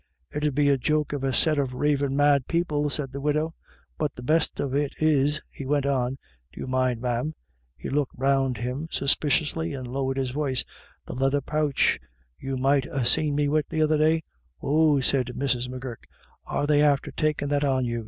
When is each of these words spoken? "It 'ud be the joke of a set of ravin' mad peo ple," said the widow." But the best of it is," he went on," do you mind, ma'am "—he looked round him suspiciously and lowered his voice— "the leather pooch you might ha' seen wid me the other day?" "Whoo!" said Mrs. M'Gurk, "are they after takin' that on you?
"It 0.33 0.43
'ud 0.43 0.55
be 0.55 0.67
the 0.67 0.79
joke 0.79 1.13
of 1.13 1.23
a 1.23 1.31
set 1.31 1.59
of 1.59 1.75
ravin' 1.75 2.15
mad 2.15 2.47
peo 2.47 2.63
ple," 2.63 2.89
said 2.89 3.11
the 3.11 3.21
widow." 3.21 3.53
But 3.99 4.15
the 4.15 4.23
best 4.23 4.59
of 4.59 4.73
it 4.73 4.93
is," 4.97 5.39
he 5.51 5.63
went 5.67 5.85
on," 5.85 6.17
do 6.51 6.59
you 6.59 6.65
mind, 6.65 7.01
ma'am 7.01 7.35
"—he 7.77 7.87
looked 7.87 8.13
round 8.17 8.57
him 8.57 8.87
suspiciously 8.89 9.75
and 9.75 9.85
lowered 9.87 10.17
his 10.17 10.31
voice— 10.31 10.65
"the 11.05 11.13
leather 11.13 11.39
pooch 11.39 11.99
you 12.39 12.57
might 12.57 12.85
ha' 12.85 13.05
seen 13.05 13.35
wid 13.35 13.47
me 13.51 13.61
the 13.69 13.83
other 13.83 13.99
day?" 13.99 14.23
"Whoo!" 14.61 15.03
said 15.03 15.27
Mrs. 15.35 15.69
M'Gurk, 15.69 16.07
"are 16.47 16.65
they 16.65 16.81
after 16.81 17.11
takin' 17.11 17.49
that 17.49 17.63
on 17.63 17.85
you? 17.85 17.99